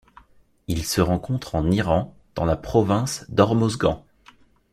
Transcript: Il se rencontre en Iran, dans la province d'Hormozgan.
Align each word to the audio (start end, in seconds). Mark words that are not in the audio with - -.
Il 0.67 0.83
se 0.83 0.99
rencontre 0.99 1.53
en 1.53 1.69
Iran, 1.69 2.15
dans 2.33 2.45
la 2.45 2.55
province 2.57 3.23
d'Hormozgan. 3.29 4.03